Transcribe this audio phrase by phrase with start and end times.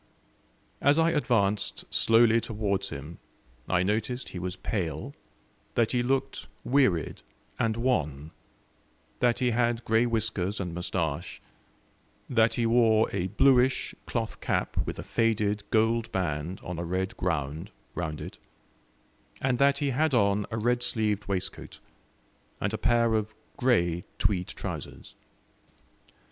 [0.81, 3.19] As I advanced slowly towards him
[3.69, 5.13] I noticed he was pale,
[5.75, 7.21] that he looked wearied
[7.59, 8.31] and wan,
[9.19, 11.39] that he had grey whiskers and moustache,
[12.27, 17.15] that he wore a bluish cloth cap with a faded gold band on a red
[17.15, 18.39] ground round it,
[19.39, 21.79] and that he had on a red sleeved waistcoat,
[22.59, 25.13] and a pair of grey tweed trousers.